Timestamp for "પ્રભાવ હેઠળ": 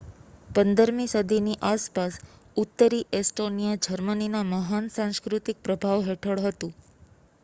5.63-6.45